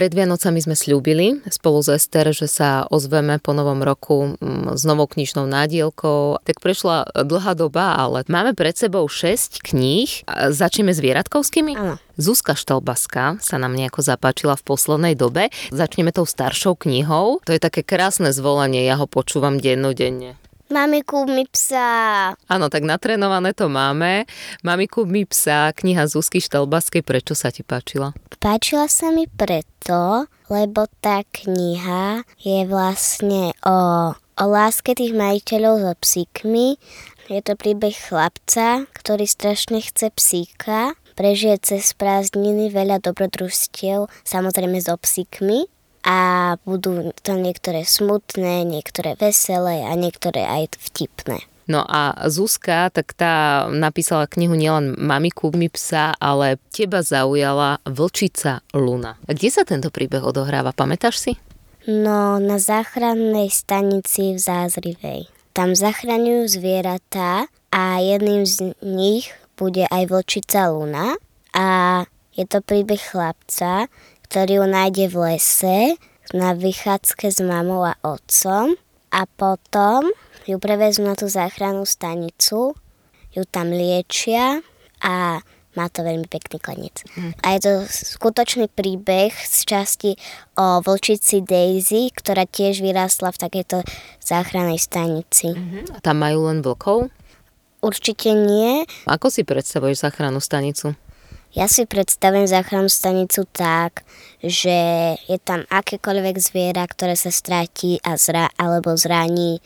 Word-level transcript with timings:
Pred 0.00 0.16
Vianocami 0.16 0.64
sme 0.64 0.72
slúbili 0.72 1.44
spolu 1.52 1.84
s 1.84 1.92
Ester, 1.92 2.32
že 2.32 2.48
sa 2.48 2.88
ozveme 2.88 3.36
po 3.36 3.52
novom 3.52 3.84
roku 3.84 4.32
mm, 4.40 4.72
s 4.72 4.88
novou 4.88 5.04
knižnou 5.04 5.44
nádielkou. 5.44 6.40
Tak 6.40 6.56
prešla 6.56 7.04
dlhá 7.20 7.52
doba, 7.52 8.00
ale 8.00 8.24
máme 8.24 8.56
pred 8.56 8.72
sebou 8.72 9.04
6 9.04 9.60
kníh. 9.60 10.24
Začneme 10.56 10.96
s 10.96 11.04
Vieratkovskými? 11.04 11.76
Áno. 11.76 12.00
Zuzka 12.16 12.56
Štelbaska 12.56 13.44
sa 13.44 13.60
nám 13.60 13.76
nejako 13.76 14.00
zapáčila 14.00 14.56
v 14.56 14.64
poslednej 14.72 15.20
dobe. 15.20 15.52
Začneme 15.68 16.16
tou 16.16 16.24
staršou 16.24 16.80
knihou. 16.80 17.44
To 17.44 17.52
je 17.52 17.60
také 17.60 17.84
krásne 17.84 18.32
zvolanie, 18.32 18.80
ja 18.88 18.96
ho 18.96 19.04
počúvam 19.04 19.60
dennodenne. 19.60 20.40
Mamiku 20.70 21.26
mi 21.26 21.50
psa. 21.50 22.30
Áno, 22.46 22.70
tak 22.70 22.86
natrénované 22.86 23.50
to 23.58 23.66
máme. 23.66 24.22
Mamiku 24.62 25.02
mi 25.02 25.26
psa, 25.26 25.74
kniha 25.74 26.06
Zuzky 26.06 26.38
Štelbaskej, 26.38 27.02
prečo 27.02 27.34
sa 27.34 27.50
ti 27.50 27.66
páčila? 27.66 28.14
Páčila 28.38 28.86
sa 28.86 29.10
mi 29.10 29.26
preto, 29.26 30.30
lebo 30.46 30.86
tá 31.02 31.26
kniha 31.26 32.22
je 32.38 32.70
vlastne 32.70 33.50
o, 33.66 33.78
o 34.14 34.44
láske 34.46 34.94
tých 34.94 35.10
majiteľov 35.10 35.90
so 35.90 35.92
psíkmi. 35.98 36.78
Je 37.26 37.42
to 37.42 37.58
príbeh 37.58 37.98
chlapca, 37.98 38.86
ktorý 38.94 39.26
strašne 39.26 39.82
chce 39.82 40.14
psíka, 40.14 40.94
prežije 41.18 41.58
cez 41.66 41.98
prázdniny 41.98 42.70
veľa 42.70 43.02
dobrodružstiev, 43.02 44.06
samozrejme 44.22 44.78
so 44.78 44.94
psíkmi 44.94 45.66
a 46.04 46.56
budú 46.64 47.12
to 47.20 47.32
niektoré 47.36 47.84
smutné, 47.84 48.64
niektoré 48.64 49.16
veselé 49.20 49.84
a 49.84 49.92
niektoré 49.94 50.44
aj 50.48 50.76
vtipné. 50.80 51.44
No 51.70 51.86
a 51.86 52.26
Zuzka, 52.26 52.90
tak 52.90 53.14
tá 53.14 53.66
napísala 53.70 54.26
knihu 54.26 54.58
nielen 54.58 54.98
Mami 54.98 55.30
mi 55.54 55.70
psa, 55.70 56.18
ale 56.18 56.58
teba 56.74 56.98
zaujala 56.98 57.78
Vlčica 57.86 58.66
Luna. 58.74 59.14
A 59.30 59.30
kde 59.30 59.54
sa 59.54 59.62
tento 59.62 59.94
príbeh 59.94 60.18
odohráva, 60.18 60.74
pamätáš 60.74 61.22
si? 61.22 61.32
No, 61.86 62.42
na 62.42 62.58
záchrannej 62.58 63.54
stanici 63.54 64.34
v 64.34 64.38
Zázrivej. 64.42 65.30
Tam 65.54 65.78
zachraňujú 65.78 66.58
zvieratá 66.58 67.46
a 67.70 68.02
jedným 68.02 68.42
z 68.42 68.74
nich 68.82 69.30
bude 69.54 69.86
aj 69.86 70.10
Vlčica 70.10 70.74
Luna 70.74 71.14
a 71.54 72.02
je 72.34 72.44
to 72.50 72.58
príbeh 72.66 72.98
chlapca, 72.98 73.86
ktorý 74.30 74.62
ju 74.62 74.66
nájde 74.70 75.04
v 75.10 75.16
lese 75.26 75.78
na 76.30 76.54
vychádzke 76.54 77.34
s 77.34 77.42
mamou 77.42 77.82
a 77.82 77.98
otcom 78.06 78.78
a 79.10 79.26
potom 79.26 80.06
ju 80.46 80.54
prevezú 80.62 81.02
na 81.02 81.18
tú 81.18 81.26
záchrannú 81.26 81.82
stanicu, 81.82 82.78
ju 83.34 83.42
tam 83.50 83.74
liečia 83.74 84.62
a 85.02 85.42
má 85.74 85.86
to 85.90 86.06
veľmi 86.06 86.30
pekný 86.30 86.62
koniec. 86.62 87.02
Mm. 87.18 87.34
A 87.42 87.46
je 87.54 87.60
to 87.62 87.72
skutočný 87.90 88.70
príbeh 88.70 89.34
z 89.34 89.58
časti 89.66 90.10
o 90.54 90.78
vlčici 90.78 91.42
Daisy, 91.42 92.14
ktorá 92.14 92.46
tiež 92.46 92.86
vyrástla 92.86 93.34
v 93.34 93.40
takejto 93.50 93.82
záchrannej 94.22 94.78
stanici. 94.78 95.54
Mm-hmm. 95.54 95.94
A 95.94 95.98
tam 95.98 96.22
majú 96.22 96.46
len 96.46 96.62
vlkov? 96.62 97.10
Určite 97.82 98.30
nie. 98.34 98.86
Ako 99.10 99.26
si 99.26 99.42
predstavuješ 99.42 100.06
záchrannú 100.06 100.38
stanicu? 100.38 100.94
Ja 101.50 101.66
si 101.66 101.82
predstavím 101.82 102.46
záchrannú 102.46 102.86
stanicu 102.86 103.42
tak, 103.50 104.06
že 104.38 105.18
je 105.26 105.38
tam 105.42 105.66
akékoľvek 105.66 106.38
zviera, 106.38 106.86
ktoré 106.86 107.18
sa 107.18 107.34
stratí 107.34 107.98
a 108.06 108.14
zra, 108.14 108.54
alebo 108.54 108.94
zraní. 108.94 109.58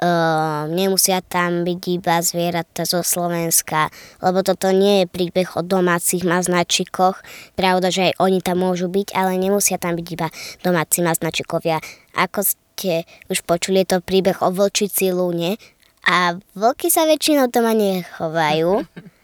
Uh, 0.00 0.64
nemusia 0.72 1.20
tam 1.22 1.62
byť 1.62 1.82
iba 1.92 2.18
zvieratá 2.24 2.88
zo 2.88 3.04
Slovenska, 3.04 3.92
lebo 4.24 4.40
toto 4.42 4.72
nie 4.74 5.04
je 5.04 5.12
príbeh 5.12 5.54
o 5.54 5.62
domácich 5.62 6.26
maznačikoch. 6.26 7.22
Pravda, 7.54 7.92
že 7.94 8.10
aj 8.10 8.18
oni 8.18 8.40
tam 8.42 8.66
môžu 8.66 8.90
byť, 8.90 9.14
ale 9.14 9.38
nemusia 9.38 9.78
tam 9.78 9.94
byť 9.94 10.06
iba 10.10 10.32
domáci 10.66 11.04
maznačikovia. 11.04 11.78
Ako 12.16 12.42
ste 12.42 13.06
už 13.30 13.44
počuli, 13.46 13.84
je 13.84 13.94
to 13.94 13.98
príbeh 14.02 14.40
o 14.42 14.50
vlčici 14.50 15.14
lúne 15.14 15.60
a 16.02 16.34
vlky 16.58 16.90
sa 16.90 17.06
väčšinou 17.06 17.52
doma 17.52 17.76
nechovajú. 17.76 18.82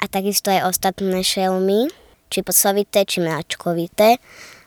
a 0.00 0.04
takisto 0.08 0.48
aj 0.48 0.66
ostatné 0.66 1.20
šelmy, 1.20 1.92
či 2.32 2.40
posovité, 2.40 3.04
či 3.04 3.20
mláčkovité 3.20 4.16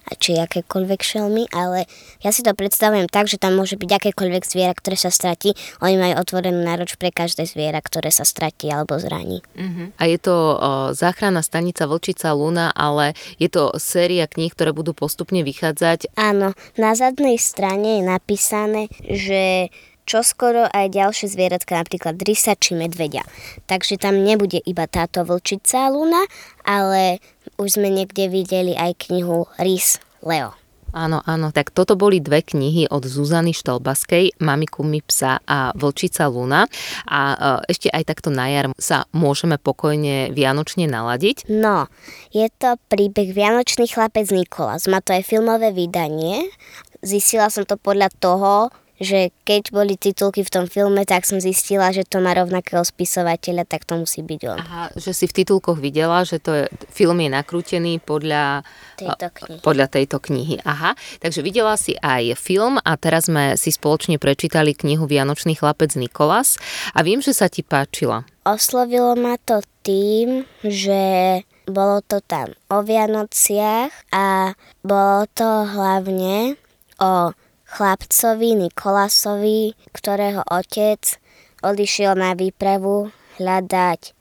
a 0.04 0.12
či 0.20 0.36
akékoľvek 0.36 1.00
šelmy, 1.00 1.48
ale 1.56 1.88
ja 2.20 2.36
si 2.36 2.44
to 2.44 2.52
predstavujem 2.52 3.08
tak, 3.08 3.32
že 3.32 3.40
tam 3.40 3.56
môže 3.56 3.80
byť 3.80 3.88
akékoľvek 3.88 4.44
zviera, 4.44 4.76
ktoré 4.76 5.00
sa 5.00 5.08
stratí. 5.08 5.56
Oni 5.80 5.96
majú 5.96 6.20
otvorenú 6.20 6.60
nároč 6.60 7.00
pre 7.00 7.08
každé 7.08 7.48
zviera, 7.48 7.80
ktoré 7.80 8.12
sa 8.12 8.28
stratí 8.28 8.68
alebo 8.68 9.00
zraní. 9.00 9.40
Uh-huh. 9.56 9.96
A 9.96 10.04
je 10.12 10.20
to 10.20 10.36
o, 10.36 10.56
záchranná 10.92 11.40
stanica 11.40 11.88
Vlčica 11.88 12.36
Luna, 12.36 12.76
ale 12.76 13.16
je 13.40 13.48
to 13.48 13.72
séria 13.80 14.28
kníh, 14.28 14.52
ktoré 14.52 14.76
budú 14.76 14.92
postupne 14.92 15.40
vychádzať. 15.40 16.12
Áno, 16.20 16.52
na 16.76 16.92
zadnej 17.00 17.40
strane 17.40 18.00
je 18.00 18.04
napísané, 18.04 18.92
že 19.08 19.72
čo 20.04 20.22
skoro 20.22 20.68
aj 20.70 20.94
ďalšie 20.94 21.28
zvieratka, 21.32 21.80
napríklad 21.80 22.20
rysa 22.24 22.56
či 22.60 22.76
medveďa. 22.76 23.24
Takže 23.68 24.00
tam 24.00 24.22
nebude 24.22 24.60
iba 24.64 24.88
táto 24.88 25.24
vlčica 25.24 25.88
Luna, 25.92 26.24
ale 26.68 27.24
už 27.60 27.80
sme 27.80 27.92
niekde 27.92 28.28
videli 28.28 28.76
aj 28.76 29.08
knihu 29.08 29.48
Rys 29.60 30.00
Leo. 30.24 30.56
Áno, 30.94 31.26
áno, 31.26 31.50
tak 31.50 31.74
toto 31.74 31.98
boli 31.98 32.22
dve 32.22 32.46
knihy 32.46 32.86
od 32.86 33.02
Zuzany 33.10 33.50
Štelbaskej, 33.50 34.38
Mami 34.38 34.70
Kumi 34.70 35.02
psa 35.02 35.42
a 35.42 35.74
Vlčica 35.74 36.30
Luna. 36.30 36.70
A 37.10 37.20
e, 37.34 37.38
ešte 37.74 37.90
aj 37.90 38.14
takto 38.14 38.30
na 38.30 38.46
jar 38.54 38.70
sa 38.78 39.10
môžeme 39.10 39.58
pokojne 39.58 40.30
vianočne 40.38 40.86
naladiť. 40.86 41.50
No, 41.50 41.90
je 42.30 42.46
to 42.62 42.78
príbeh 42.94 43.34
Vianočný 43.34 43.90
chlapec 43.90 44.30
Nikolas. 44.30 44.86
Má 44.86 45.02
to 45.02 45.18
aj 45.18 45.26
filmové 45.26 45.74
vydanie. 45.74 46.54
Zistila 47.02 47.50
som 47.50 47.66
to 47.66 47.74
podľa 47.74 48.14
toho, 48.22 48.70
že 49.02 49.34
keď 49.44 49.74
boli 49.74 49.98
titulky 49.98 50.46
v 50.46 50.54
tom 50.54 50.66
filme, 50.70 51.02
tak 51.04 51.26
som 51.26 51.42
zistila, 51.42 51.90
že 51.90 52.06
to 52.06 52.22
má 52.22 52.38
rovnakého 52.38 52.86
spisovateľa, 52.86 53.66
tak 53.66 53.90
to 53.90 53.98
musí 53.98 54.22
byť 54.22 54.42
on. 54.48 54.60
Aha, 54.62 54.84
že 54.94 55.12
si 55.12 55.26
v 55.26 55.44
titulkoch 55.44 55.82
videla, 55.82 56.22
že 56.24 56.38
to 56.38 56.54
je, 56.54 56.64
film 56.94 57.18
je 57.20 57.30
nakrútený 57.34 57.98
podľa 58.00 58.62
tejto 58.96 59.28
knihy. 59.34 59.60
Podľa 59.66 59.88
tejto 59.90 60.18
knihy. 60.22 60.56
Aha, 60.64 60.94
takže 61.20 61.42
videla 61.42 61.74
si 61.76 61.98
aj 61.98 62.38
film 62.38 62.78
a 62.80 62.92
teraz 62.96 63.28
sme 63.28 63.58
si 63.58 63.74
spoločne 63.74 64.22
prečítali 64.22 64.78
knihu 64.78 65.10
Vianočný 65.10 65.58
chlapec 65.58 65.98
Nikolas 65.98 66.62
a 66.94 67.02
viem, 67.02 67.20
že 67.20 67.34
sa 67.34 67.50
ti 67.50 67.66
páčila. 67.66 68.24
Oslovilo 68.44 69.16
ma 69.18 69.40
to 69.40 69.64
tým, 69.82 70.44
že 70.62 71.42
bolo 71.64 72.04
to 72.04 72.20
tam 72.20 72.52
o 72.68 72.84
Vianociach 72.84 73.92
a 74.12 74.52
bolo 74.84 75.24
to 75.32 75.48
hlavne 75.64 76.60
o 77.00 77.32
chlapcovi 77.74 78.54
Nikolasovi, 78.70 79.74
ktorého 79.90 80.46
otec 80.46 81.18
odišiel 81.66 82.14
na 82.14 82.38
výpravu 82.38 83.10
hľadať 83.42 84.14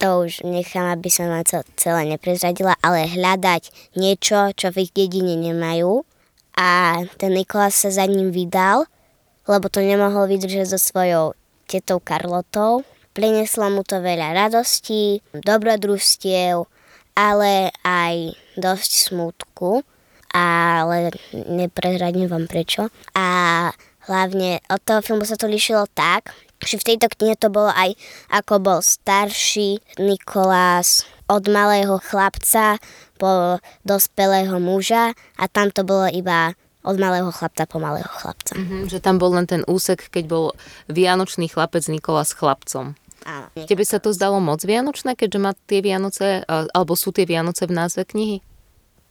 to 0.00 0.24
už 0.24 0.48
nechám, 0.48 0.88
aby 0.96 1.12
som 1.12 1.28
vám 1.28 1.44
to 1.44 1.60
celé 1.76 2.08
neprezradila, 2.08 2.72
ale 2.80 3.04
hľadať 3.04 3.92
niečo, 4.00 4.48
čo 4.56 4.72
v 4.72 4.88
ich 4.88 4.96
dedine 4.96 5.36
nemajú. 5.36 6.08
A 6.56 7.04
ten 7.20 7.36
Nikolas 7.36 7.76
sa 7.76 7.92
za 7.92 8.08
ním 8.08 8.32
vydal, 8.32 8.88
lebo 9.44 9.68
to 9.68 9.84
nemohol 9.84 10.24
vydržať 10.24 10.72
so 10.72 10.80
svojou 10.80 11.36
tetou 11.68 12.00
Karlotou. 12.00 12.80
Prineslo 13.12 13.68
mu 13.68 13.84
to 13.84 14.00
veľa 14.00 14.32
radostí, 14.48 15.20
dobrodružstiev, 15.36 16.64
ale 17.12 17.68
aj 17.84 18.40
dosť 18.56 19.12
smutku 19.12 19.84
ale 20.34 21.10
neprehradím 21.32 22.30
vám 22.30 22.46
prečo. 22.46 22.88
A 23.14 23.26
hlavne 24.06 24.62
od 24.70 24.80
toho 24.82 25.02
filmu 25.02 25.24
sa 25.26 25.36
to 25.36 25.50
lišilo 25.50 25.86
tak, 25.92 26.34
že 26.60 26.76
v 26.76 26.86
tejto 26.94 27.08
knihe 27.16 27.34
to 27.40 27.48
bolo 27.48 27.72
aj 27.72 27.96
ako 28.28 28.60
bol 28.60 28.78
starší 28.84 29.80
Nikolás 29.96 31.08
od 31.30 31.46
malého 31.48 31.96
chlapca 32.02 32.76
po 33.16 33.62
dospelého 33.86 34.58
muža 34.60 35.16
a 35.38 35.44
tam 35.48 35.72
to 35.72 35.86
bolo 35.86 36.10
iba 36.10 36.52
od 36.80 36.96
malého 36.96 37.28
chlapca 37.28 37.68
po 37.68 37.76
malého 37.76 38.08
chlapca. 38.08 38.56
Mm-hmm, 38.56 38.88
že 38.88 39.04
tam 39.04 39.20
bol 39.20 39.36
len 39.36 39.44
ten 39.44 39.60
úsek, 39.68 40.08
keď 40.08 40.24
bol 40.28 40.44
vianočný 40.88 41.52
chlapec 41.52 41.84
Nikola 41.92 42.24
s 42.24 42.32
chlapcom. 42.32 42.96
Áno. 43.28 43.52
Tebe 43.52 43.84
sa 43.84 44.00
to 44.00 44.16
zdalo 44.16 44.40
moc 44.40 44.64
vianočné, 44.64 45.12
keďže 45.12 45.38
má 45.44 45.52
tie 45.68 45.84
Vianoce, 45.84 46.40
alebo 46.48 46.96
sú 46.96 47.12
tie 47.12 47.28
Vianoce 47.28 47.68
v 47.68 47.76
názve 47.76 48.08
knihy? 48.08 48.40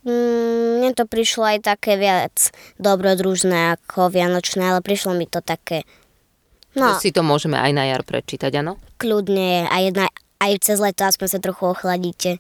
Mm, 0.08 0.80
mne 0.80 0.92
to 0.96 1.04
prišlo 1.04 1.44
aj 1.44 1.60
také 1.68 2.00
viac 2.00 2.56
dobrodružné 2.80 3.76
ako 3.76 4.08
vianočné, 4.10 4.64
ale 4.72 4.80
prišlo 4.80 5.16
mi 5.16 5.28
to 5.28 5.44
také... 5.44 5.84
No, 6.78 6.96
si 7.02 7.12
to 7.12 7.26
môžeme 7.26 7.58
aj 7.60 7.72
na 7.76 7.84
jar 7.90 8.06
prečítať, 8.06 8.62
áno? 8.62 8.80
Kľudne, 9.02 9.68
aj, 9.68 9.82
jedna, 9.90 10.06
aj 10.40 10.52
cez 10.64 10.78
leto 10.80 11.04
aspoň 11.04 11.28
sa 11.28 11.40
trochu 11.42 11.64
ochladíte. 11.68 12.40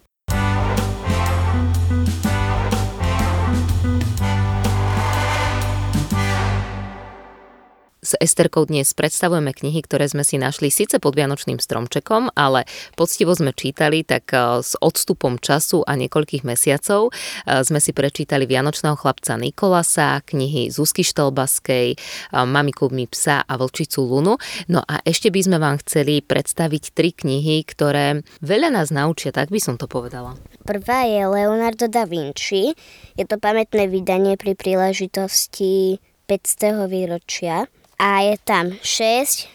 S 8.10 8.18
Esterkou 8.18 8.66
dnes 8.66 8.90
predstavujeme 8.98 9.54
knihy, 9.54 9.86
ktoré 9.86 10.10
sme 10.10 10.26
si 10.26 10.42
našli 10.42 10.74
síce 10.74 10.98
pod 10.98 11.14
Vianočným 11.14 11.62
stromčekom, 11.62 12.34
ale 12.34 12.66
poctivo 12.98 13.38
sme 13.38 13.54
čítali, 13.54 14.02
tak 14.02 14.34
e, 14.34 14.66
s 14.66 14.74
odstupom 14.82 15.38
času 15.38 15.86
a 15.86 15.94
niekoľkých 15.94 16.42
mesiacov 16.42 17.14
e, 17.14 17.62
sme 17.62 17.78
si 17.78 17.94
prečítali 17.94 18.50
Vianočného 18.50 18.98
chlapca 18.98 19.38
Nikolasa, 19.38 20.26
knihy 20.26 20.74
Zuzky 20.74 21.06
Štelbaskej, 21.06 21.94
e, 21.94 21.98
Mami 22.34 22.74
mi 22.90 23.06
psa 23.06 23.46
a 23.46 23.54
Vlčicu 23.62 24.02
Lunu. 24.02 24.42
No 24.66 24.82
a 24.82 25.06
ešte 25.06 25.30
by 25.30 25.46
sme 25.46 25.58
vám 25.62 25.78
chceli 25.86 26.26
predstaviť 26.26 26.98
tri 26.98 27.14
knihy, 27.14 27.62
ktoré 27.62 28.26
veľa 28.42 28.74
nás 28.74 28.90
naučia, 28.90 29.30
tak 29.30 29.54
by 29.54 29.62
som 29.62 29.78
to 29.78 29.86
povedala. 29.86 30.34
Prvá 30.66 31.06
je 31.06 31.30
Leonardo 31.30 31.86
da 31.86 32.10
Vinci. 32.10 32.74
Je 33.14 33.26
to 33.30 33.38
pamätné 33.38 33.86
vydanie 33.86 34.34
pri 34.34 34.58
príležitosti 34.58 36.02
500. 36.26 36.90
výročia 36.90 37.70
a 38.00 38.24
je 38.24 38.36
tam 38.42 38.74
6 38.80 39.52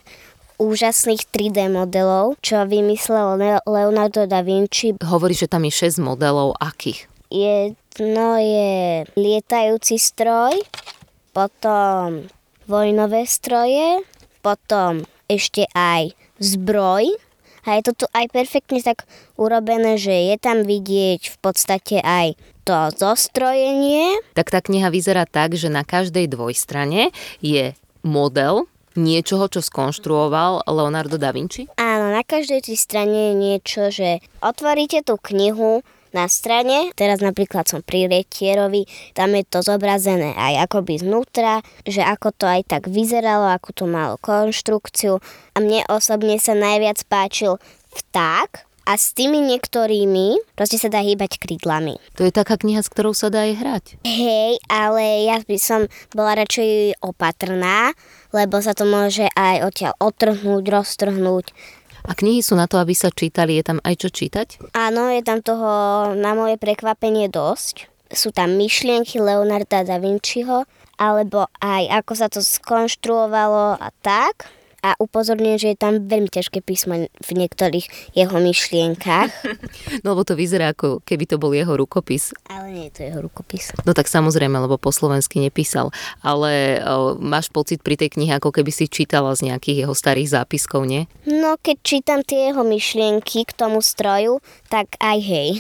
úžasných 0.61 1.27
3D 1.33 1.67
modelov, 1.73 2.39
čo 2.45 2.63
vymyslel 2.63 3.41
Leonardo 3.67 4.29
da 4.29 4.45
Vinci. 4.45 4.95
Hovorí, 5.03 5.35
že 5.35 5.51
tam 5.51 5.67
je 5.67 5.73
6 5.73 5.99
modelov 5.99 6.55
akých? 6.63 7.11
Jedno 7.33 8.39
je 8.39 9.03
lietajúci 9.19 9.99
stroj, 9.99 10.55
potom 11.35 12.31
vojnové 12.71 13.27
stroje, 13.27 14.07
potom 14.45 15.03
ešte 15.27 15.67
aj 15.75 16.15
zbroj. 16.39 17.11
A 17.65 17.81
je 17.81 17.83
to 17.89 18.05
tu 18.05 18.07
aj 18.13 18.29
perfektne 18.29 18.77
tak 18.85 19.09
urobené, 19.41 19.97
že 19.97 20.13
je 20.13 20.37
tam 20.37 20.69
vidieť 20.69 21.33
v 21.33 21.37
podstate 21.41 21.97
aj 22.05 22.37
to 22.69 22.77
zostrojenie. 22.93 24.21
Tak 24.37 24.53
tá 24.53 24.61
kniha 24.61 24.93
vyzerá 24.93 25.25
tak, 25.25 25.57
že 25.57 25.73
na 25.73 25.81
každej 25.81 26.29
dvojstrane 26.29 27.09
je 27.41 27.73
model 28.07 28.69
niečoho, 28.95 29.51
čo 29.51 29.59
skonštruoval 29.59 30.71
Leonardo 30.71 31.19
da 31.19 31.35
Vinci? 31.35 31.67
Áno, 31.75 32.15
na 32.15 32.23
každej 32.23 32.71
tej 32.71 32.79
strane 32.79 33.33
je 33.33 33.35
niečo, 33.35 33.83
že 33.91 34.23
otvoríte 34.39 35.03
tú 35.03 35.19
knihu 35.19 35.83
na 36.15 36.31
strane, 36.31 36.95
teraz 36.95 37.19
napríklad 37.19 37.67
som 37.67 37.83
pri 37.83 38.07
retierovi, 38.07 38.87
tam 39.19 39.35
je 39.35 39.43
to 39.43 39.67
zobrazené 39.67 40.31
aj 40.39 40.71
akoby 40.71 41.03
znútra, 41.03 41.59
že 41.83 42.07
ako 42.07 42.31
to 42.31 42.47
aj 42.47 42.63
tak 42.71 42.87
vyzeralo, 42.87 43.51
ako 43.51 43.75
to 43.75 43.85
malo 43.91 44.15
konštrukciu 44.23 45.19
a 45.19 45.57
mne 45.59 45.83
osobne 45.91 46.39
sa 46.39 46.55
najviac 46.55 47.03
páčil 47.11 47.59
vták, 47.91 48.63
a 48.85 49.01
s 49.01 49.17
tými 49.17 49.41
niektorými 49.41 50.57
proste 50.57 50.77
sa 50.77 50.93
dá 50.93 51.01
hýbať 51.01 51.41
krídlami. 51.41 51.97
To 52.21 52.25
je 52.25 52.33
taká 52.33 52.61
kniha, 52.61 52.85
s 52.85 52.93
ktorou 52.93 53.17
sa 53.17 53.33
dá 53.33 53.49
aj 53.49 53.55
hrať. 53.57 53.85
Hej, 54.05 54.61
ale 54.69 55.29
ja 55.29 55.41
by 55.41 55.57
som 55.57 55.89
bola 56.13 56.37
radšej 56.45 57.01
opatrná, 57.01 57.97
lebo 58.37 58.61
sa 58.61 58.77
to 58.77 58.85
môže 58.85 59.25
aj 59.33 59.65
odtiaľ 59.65 59.93
otrhnúť, 59.99 60.65
roztrhnúť. 60.69 61.47
A 62.05 62.13
knihy 62.13 62.45
sú 62.45 62.53
na 62.53 62.69
to, 62.69 62.77
aby 62.77 62.93
sa 62.93 63.09
čítali, 63.09 63.57
je 63.57 63.65
tam 63.65 63.79
aj 63.81 63.95
čo 63.97 64.09
čítať? 64.13 64.77
Áno, 64.77 65.09
je 65.09 65.25
tam 65.25 65.41
toho 65.41 66.13
na 66.13 66.37
moje 66.37 66.61
prekvapenie 66.61 67.33
dosť. 67.33 67.89
Sú 68.13 68.29
tam 68.29 68.61
myšlienky 68.61 69.17
Leonarda 69.17 69.81
da 69.89 69.97
Vinciho, 69.97 70.69
alebo 71.01 71.49
aj 71.65 72.05
ako 72.05 72.13
sa 72.13 72.29
to 72.29 72.45
skonštruovalo 72.45 73.81
a 73.81 73.89
tak 74.05 74.53
a 74.85 74.93
upozorňujem, 75.01 75.57
že 75.57 75.69
je 75.73 75.79
tam 75.81 76.05
veľmi 76.05 76.29
ťažké 76.29 76.61
písmo 76.61 77.09
v 77.09 77.31
niektorých 77.33 78.13
jeho 78.13 78.37
myšlienkach. 78.37 79.33
No 80.05 80.13
lebo 80.13 80.27
to 80.27 80.37
vyzerá 80.37 80.75
ako 80.75 81.01
keby 81.07 81.25
to 81.25 81.41
bol 81.41 81.55
jeho 81.55 81.73
rukopis. 81.79 82.37
Ale 82.51 82.69
nie 82.69 82.85
je 82.91 82.93
to 82.93 83.01
jeho 83.09 83.21
rukopis. 83.25 83.73
No 83.89 83.97
tak 83.97 84.11
samozrejme, 84.11 84.53
lebo 84.59 84.77
po 84.77 84.93
slovensky 84.93 85.41
nepísal. 85.41 85.95
Ale 86.21 86.83
o, 86.85 87.17
máš 87.17 87.49
pocit 87.49 87.81
pri 87.81 87.97
tej 87.97 88.13
knihe, 88.13 88.37
ako 88.37 88.53
keby 88.53 88.69
si 88.75 88.91
čítala 88.91 89.33
z 89.33 89.49
nejakých 89.49 89.87
jeho 89.87 89.95
starých 89.97 90.29
zápiskov, 90.35 90.85
nie? 90.85 91.09
No 91.25 91.57
keď 91.57 91.77
čítam 91.81 92.21
tie 92.21 92.53
jeho 92.53 92.67
myšlienky 92.67 93.49
k 93.49 93.53
tomu 93.57 93.81
stroju, 93.81 94.45
tak 94.69 94.99
aj 95.01 95.19
hej. 95.25 95.51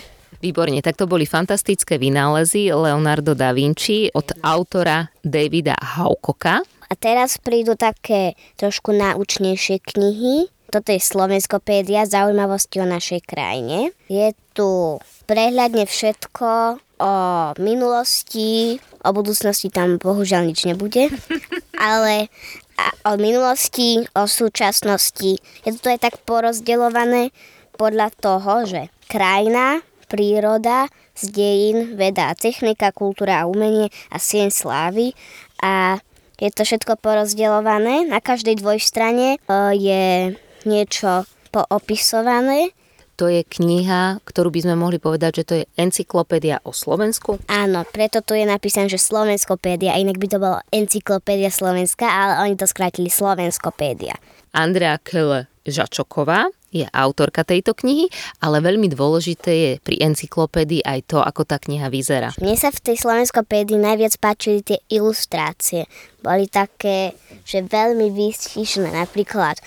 Výborne, 0.44 0.84
tak 0.84 1.00
to 1.00 1.08
boli 1.08 1.24
fantastické 1.24 1.96
vynálezy 1.96 2.68
Leonardo 2.68 3.32
da 3.32 3.56
Vinci 3.56 4.12
od 4.12 4.28
autora 4.44 5.08
Davida 5.24 5.72
Haukoka. 5.96 6.60
A 6.88 6.92
teraz 6.98 7.40
prídu 7.40 7.74
také 7.74 8.36
trošku 8.60 8.92
náučnejšie 8.92 9.80
knihy. 9.80 10.48
Toto 10.68 10.90
je 10.90 11.00
Slovenskopédia, 11.00 12.08
zaujímavosti 12.08 12.82
o 12.82 12.86
našej 12.88 13.20
krajine. 13.22 13.94
Je 14.10 14.34
tu 14.56 14.98
prehľadne 15.24 15.86
všetko 15.86 16.80
o 16.98 17.14
minulosti, 17.58 18.78
o 19.04 19.10
budúcnosti 19.10 19.68
tam 19.70 19.98
bohužiaľ 19.98 20.50
nič 20.50 20.66
nebude, 20.66 21.10
ale 21.78 22.30
o 23.06 23.14
minulosti, 23.20 24.02
o 24.14 24.24
súčasnosti. 24.26 25.38
Je 25.38 25.70
to 25.78 25.90
aj 25.90 26.00
tak 26.10 26.14
porozdeľované 26.26 27.30
podľa 27.74 28.08
toho, 28.18 28.64
že 28.66 28.82
krajina, 29.10 29.82
príroda, 30.06 30.88
z 31.14 31.30
dejín, 31.30 31.78
veda 31.94 32.30
a 32.30 32.34
technika, 32.34 32.90
kultúra 32.90 33.42
a 33.42 33.48
umenie 33.48 33.90
a 34.10 34.18
sien 34.18 34.50
slávy 34.50 35.14
a 35.62 36.02
je 36.38 36.50
to 36.50 36.62
všetko 36.66 36.98
porozdeľované. 36.98 38.08
Na 38.10 38.18
každej 38.18 38.58
dvojstrane 38.58 39.36
e, 39.36 39.38
je 39.78 40.04
niečo 40.66 41.28
poopisované. 41.54 42.74
To 43.14 43.30
je 43.30 43.46
kniha, 43.46 44.18
ktorú 44.26 44.50
by 44.50 44.60
sme 44.66 44.74
mohli 44.74 44.98
povedať, 44.98 45.30
že 45.38 45.46
to 45.46 45.54
je 45.62 45.64
encyklopédia 45.78 46.58
o 46.66 46.74
Slovensku? 46.74 47.38
Áno, 47.46 47.86
preto 47.86 48.18
tu 48.26 48.34
je 48.34 48.42
napísané, 48.42 48.90
že 48.90 48.98
Slovenskopédia, 48.98 49.94
inak 49.94 50.18
by 50.18 50.26
to 50.26 50.42
bolo 50.42 50.58
encyklopédia 50.74 51.46
Slovenska, 51.46 52.10
ale 52.10 52.50
oni 52.50 52.54
to 52.58 52.66
skrátili 52.66 53.06
Slovenskopédia. 53.06 54.18
Andrea 54.50 54.98
Kele 54.98 55.46
Žačoková 55.62 56.50
je 56.74 56.82
autorka 56.90 57.46
tejto 57.46 57.78
knihy, 57.78 58.10
ale 58.42 58.58
veľmi 58.58 58.90
dôležité 58.90 59.52
je 59.54 59.72
pri 59.78 60.02
encyklopédii 60.02 60.82
aj 60.82 61.00
to, 61.06 61.18
ako 61.22 61.46
tá 61.46 61.62
kniha 61.62 61.86
vyzerá. 61.86 62.34
Mne 62.42 62.58
sa 62.58 62.74
v 62.74 62.82
tej 62.82 62.96
slovenskopédii 62.98 63.78
najviac 63.78 64.18
páčili 64.18 64.66
tie 64.66 64.82
ilustrácie. 64.90 65.86
Boli 66.18 66.50
také, 66.50 67.14
že 67.46 67.62
veľmi 67.62 68.10
výstižné. 68.10 68.90
Napríklad 68.90 69.62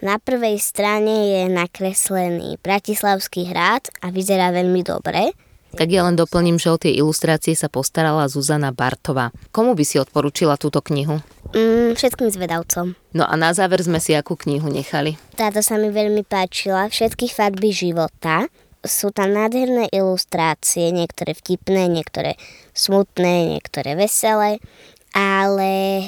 na 0.00 0.20
prvej 0.20 0.60
strane 0.60 1.36
je 1.36 1.42
nakreslený 1.52 2.60
Bratislavský 2.64 3.48
hrad 3.52 3.88
a 4.00 4.12
vyzerá 4.12 4.52
veľmi 4.52 4.80
dobre. 4.84 5.32
Tak 5.76 5.92
ja 5.92 6.08
len 6.08 6.16
doplním, 6.16 6.56
že 6.56 6.72
o 6.72 6.80
tie 6.80 6.96
ilustrácie 6.96 7.52
sa 7.52 7.68
postarala 7.68 8.32
Zuzana 8.32 8.72
Bartová. 8.72 9.28
Komu 9.52 9.76
by 9.76 9.84
si 9.84 10.00
odporúčila 10.00 10.56
túto 10.56 10.80
knihu? 10.80 11.20
Mm, 11.52 11.92
všetkým 11.92 12.32
zvedavcom. 12.32 12.96
No 13.12 13.28
a 13.28 13.36
na 13.36 13.52
záver 13.52 13.84
sme 13.84 14.00
si 14.00 14.16
akú 14.16 14.40
knihu 14.40 14.72
nechali? 14.72 15.20
Táto 15.36 15.60
sa 15.60 15.76
mi 15.76 15.92
veľmi 15.92 16.24
páčila. 16.24 16.88
Všetky 16.88 17.28
farby 17.28 17.76
života. 17.76 18.48
Sú 18.80 19.12
tam 19.12 19.36
nádherné 19.36 19.92
ilustrácie, 19.92 20.96
niektoré 20.96 21.36
vtipné, 21.36 21.92
niektoré 21.92 22.40
smutné, 22.72 23.52
niektoré 23.52 24.00
veselé, 24.00 24.64
ale 25.12 26.00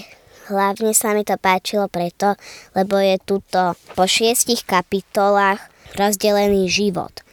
hlavne 0.48 0.96
sa 0.96 1.12
mi 1.12 1.28
to 1.28 1.36
páčilo 1.36 1.92
preto, 1.92 2.40
lebo 2.72 2.96
je 2.96 3.20
tuto 3.20 3.76
po 3.92 4.04
šiestich 4.08 4.64
kapitolách 4.64 5.60
rozdelený 5.92 6.72
život 6.72 7.27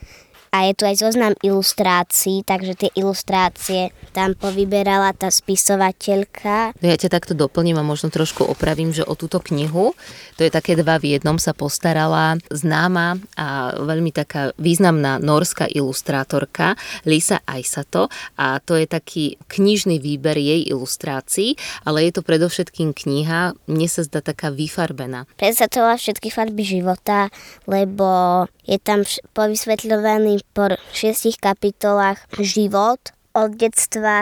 a 0.56 0.72
je 0.72 0.74
tu 0.80 0.88
aj 0.88 1.04
zoznam 1.04 1.36
ilustrácií, 1.44 2.48
takže 2.48 2.80
tie 2.80 2.90
ilustrácie 2.96 3.92
tam 4.16 4.32
povyberala 4.40 5.12
tá 5.12 5.28
spisovateľka. 5.28 6.72
Ja 6.80 6.96
ťa 6.96 7.12
takto 7.12 7.36
doplním 7.36 7.76
a 7.76 7.84
možno 7.84 8.08
trošku 8.08 8.48
opravím, 8.48 8.96
že 8.96 9.04
o 9.04 9.20
túto 9.20 9.44
knihu, 9.44 9.92
to 10.40 10.48
je 10.48 10.52
také 10.54 10.80
dva 10.80 10.96
v 10.96 11.20
jednom, 11.20 11.36
sa 11.36 11.52
postarala 11.52 12.40
známa 12.48 13.20
a 13.36 13.76
veľmi 13.76 14.16
taká 14.16 14.56
významná 14.56 15.20
norská 15.20 15.68
ilustrátorka 15.68 16.80
Lisa 17.04 17.44
Aisato 17.44 18.08
a 18.40 18.64
to 18.64 18.80
je 18.80 18.88
taký 18.88 19.36
knižný 19.52 20.00
výber 20.00 20.40
jej 20.40 20.64
ilustrácií, 20.72 21.60
ale 21.84 22.08
je 22.08 22.16
to 22.16 22.24
predovšetkým 22.24 22.96
kniha, 22.96 23.60
mne 23.68 23.88
sa 23.92 24.08
zdá 24.08 24.24
taká 24.24 24.56
vyfarbená. 24.56 25.28
Predstavovala 25.36 26.00
všetky 26.00 26.32
farby 26.32 26.64
života, 26.64 27.28
lebo 27.68 28.48
je 28.64 28.80
tam 28.80 29.04
povysvetľovaný 29.36 30.45
po 30.52 30.76
šiestich 30.94 31.40
kapitolách 31.42 32.22
život 32.38 33.00
od 33.36 33.50
detstva 33.60 34.18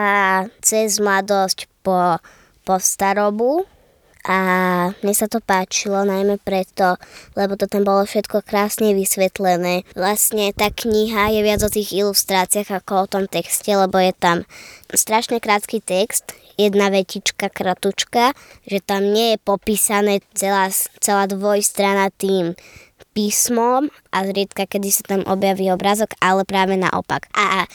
cez 0.58 0.98
mladosť 0.98 1.70
po, 1.84 2.18
po 2.66 2.74
starobu. 2.80 3.66
A 4.24 4.38
mne 5.04 5.12
sa 5.12 5.28
to 5.28 5.44
páčilo 5.44 6.00
najmä 6.00 6.40
preto, 6.40 6.96
lebo 7.36 7.60
to 7.60 7.68
tam 7.68 7.84
bolo 7.84 8.08
všetko 8.08 8.40
krásne 8.40 8.96
vysvetlené. 8.96 9.84
Vlastne 9.92 10.48
tá 10.56 10.72
kniha 10.72 11.28
je 11.28 11.40
viac 11.44 11.60
o 11.60 11.68
tých 11.68 11.92
ilustráciách 11.92 12.72
ako 12.72 13.04
o 13.04 13.10
tom 13.10 13.24
texte, 13.28 13.68
lebo 13.76 14.00
je 14.00 14.16
tam 14.16 14.48
strašne 14.88 15.44
krátky 15.44 15.84
text, 15.84 16.32
jedna 16.56 16.88
vetička 16.88 17.52
kratučka, 17.52 18.32
že 18.64 18.80
tam 18.80 19.12
nie 19.12 19.36
je 19.36 19.44
popísané 19.44 20.24
celá, 20.32 20.72
celá 21.04 21.28
dvojstrana 21.28 22.08
tým 22.16 22.56
písmom 23.14 23.86
a 24.10 24.18
zriedka, 24.26 24.66
kedy 24.66 24.90
sa 24.90 25.02
tam 25.06 25.22
objaví 25.24 25.70
obrázok, 25.70 26.18
ale 26.18 26.42
práve 26.42 26.74
naopak. 26.74 27.30
A 27.30 27.64
e, 27.64 27.68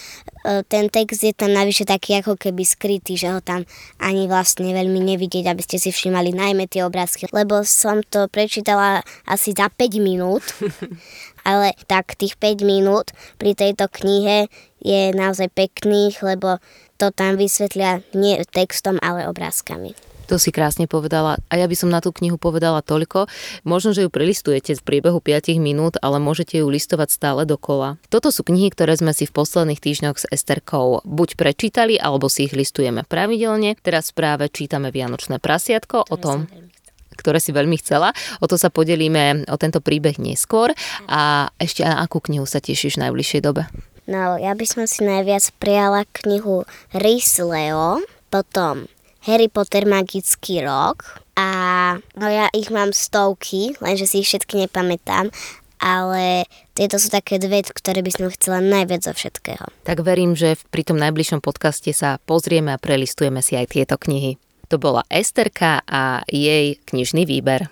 ten 0.67 0.91
text 0.91 1.23
je 1.23 1.31
tam 1.31 1.55
navyše 1.55 1.87
taký 1.87 2.19
ako 2.19 2.35
keby 2.35 2.67
skrytý, 2.67 3.15
že 3.15 3.31
ho 3.31 3.39
tam 3.39 3.63
ani 4.03 4.27
vlastne 4.27 4.67
veľmi 4.75 4.99
nevidieť, 4.99 5.47
aby 5.47 5.63
ste 5.63 5.79
si 5.79 5.95
všimali 5.95 6.35
najmä 6.35 6.67
tie 6.67 6.83
obrázky, 6.83 7.31
lebo 7.31 7.63
som 7.63 8.03
to 8.03 8.27
prečítala 8.27 8.99
asi 9.23 9.55
za 9.55 9.71
5 9.71 10.03
minút, 10.03 10.43
ale 11.49 11.71
tak 11.87 12.19
tých 12.19 12.35
5 12.35 12.67
minút 12.67 13.15
pri 13.39 13.55
tejto 13.55 13.87
knihe 13.87 14.51
je 14.83 15.15
naozaj 15.15 15.47
pekných, 15.55 16.19
lebo 16.19 16.59
to 16.99 17.15
tam 17.15 17.39
vysvetlia 17.39 18.03
nie 18.11 18.35
textom, 18.51 18.99
ale 18.99 19.23
obrázkami. 19.23 20.08
To 20.29 20.37
si 20.37 20.53
krásne 20.53 20.85
povedala. 20.85 21.41
A 21.49 21.57
ja 21.57 21.65
by 21.65 21.73
som 21.73 21.89
na 21.89 22.05
tú 22.05 22.13
knihu 22.13 22.37
povedala 22.37 22.85
toľko. 22.85 23.25
Možno, 23.65 23.97
že 23.97 24.05
ju 24.05 24.13
prelistujete 24.13 24.77
v 24.77 24.85
priebehu 24.85 25.17
5 25.17 25.57
minút, 25.57 25.97
ale 26.05 26.21
môžete 26.21 26.61
ju 26.61 26.69
listovať 26.69 27.09
stále 27.09 27.41
dokola. 27.49 27.97
Toto 28.13 28.29
sú 28.29 28.45
knihy, 28.45 28.69
ktoré 28.69 28.93
sme 28.93 29.09
si 29.17 29.25
v 29.25 29.33
posledných 29.33 29.81
týždňoch 29.81 30.21
s 30.21 30.29
Esterkou 30.29 31.01
buď 31.01 31.33
prečítali, 31.33 31.97
alebo 31.97 32.29
si 32.29 32.45
ich 32.45 32.53
listujeme 32.53 33.01
pravidelne. 33.09 33.73
Teraz 33.81 34.13
práve 34.13 34.53
čítame 34.53 34.93
Vianočné 34.93 35.41
prasiatko 35.41 36.05
o 36.13 36.15
tom, 36.21 36.45
ktoré 37.17 37.41
si 37.41 37.49
veľmi 37.49 37.81
chcela. 37.81 38.13
O 38.37 38.45
to 38.45 38.53
sa 38.61 38.69
podelíme 38.69 39.49
o 39.49 39.57
tento 39.57 39.81
príbeh 39.81 40.21
neskôr. 40.21 40.77
A 41.09 41.49
ešte 41.57 41.81
na 41.81 42.05
akú 42.05 42.21
knihu 42.21 42.45
sa 42.45 42.61
tešíš 42.61 43.01
v 43.01 43.09
najbližšej 43.09 43.41
dobe? 43.41 43.65
No, 44.05 44.37
ja 44.37 44.53
by 44.53 44.65
som 44.69 44.85
si 44.85 45.01
najviac 45.01 45.49
prijala 45.57 46.05
knihu 46.21 46.69
Rys 46.93 47.41
Leo, 47.41 48.01
potom 48.29 48.85
Harry 49.27 49.51
Potter 49.51 49.83
Magický 49.83 50.63
rok 50.63 51.23
a 51.35 51.49
no 52.15 52.25
ja 52.27 52.47
ich 52.55 52.71
mám 52.71 52.95
stovky, 52.95 53.75
lenže 53.83 54.07
si 54.07 54.23
ich 54.23 54.29
všetky 54.31 54.67
nepamätám, 54.67 55.31
ale 55.79 56.43
tieto 56.75 56.99
sú 56.99 57.07
také 57.07 57.39
dve, 57.39 57.63
ktoré 57.63 58.03
by 58.03 58.11
som 58.11 58.27
chcela 58.35 58.59
najviac 58.59 59.03
zo 59.03 59.15
všetkého. 59.15 59.63
Tak 59.87 60.03
verím, 60.03 60.35
že 60.35 60.59
pri 60.71 60.83
tom 60.83 60.99
najbližšom 60.99 61.39
podcaste 61.39 61.91
sa 61.95 62.19
pozrieme 62.27 62.75
a 62.75 62.81
prelistujeme 62.81 63.39
si 63.39 63.55
aj 63.55 63.71
tieto 63.71 63.95
knihy. 63.95 64.35
To 64.69 64.77
bola 64.77 65.07
Esterka 65.09 65.81
a 65.87 66.21
jej 66.29 66.77
knižný 66.85 67.25
výber. 67.25 67.71